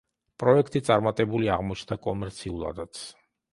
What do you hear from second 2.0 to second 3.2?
კომერციულადაც.